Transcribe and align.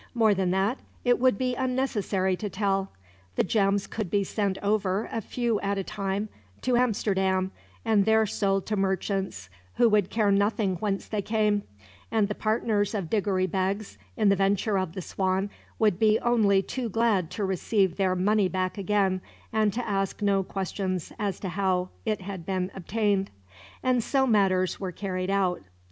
More 0.15 0.33
than 0.33 0.49
that, 0.49 0.79
it 1.05 1.19
would 1.19 1.37
be 1.37 1.53
unnecessary 1.53 2.35
to 2.37 2.49
tell. 2.49 2.91
The 3.35 3.43
gems 3.43 3.85
could 3.85 4.09
be 4.09 4.23
sent 4.23 4.57
over, 4.63 5.07
a 5.11 5.21
few 5.21 5.59
at 5.59 5.77
a 5.77 5.83
time, 5.83 6.27
to 6.63 6.75
Amsterdam; 6.75 7.51
and 7.85 8.03
there 8.05 8.25
sold 8.25 8.65
to 8.65 8.75
merchants 8.75 9.47
who 9.75 9.87
would 9.89 10.09
care 10.09 10.31
nothing 10.31 10.77
whence 10.77 11.07
they 11.07 11.21
came; 11.21 11.61
and 12.09 12.27
the 12.29 12.33
partners 12.33 12.95
of 12.95 13.11
Diggory 13.11 13.45
Beggs, 13.45 13.99
in 14.17 14.29
the 14.29 14.35
venture 14.35 14.79
of 14.79 14.93
the 14.93 15.03
Swan, 15.03 15.51
would 15.77 15.99
be 15.99 16.19
only 16.21 16.63
too 16.63 16.89
glad 16.89 17.29
to 17.37 17.45
receive 17.45 17.97
their 17.97 18.15
money 18.15 18.47
back 18.47 18.79
again, 18.79 19.21
and 19.53 19.71
to 19.71 19.87
ask 19.87 20.23
no 20.23 20.41
questions 20.41 21.13
as 21.19 21.39
to 21.41 21.49
how 21.49 21.89
it 22.05 22.21
had 22.21 22.43
been 22.43 22.71
obtained. 22.73 23.29
And 23.83 24.03
so 24.03 24.25
matters 24.25 24.79
were 24.79 24.91
carried 24.91 25.29
out. 25.29 25.61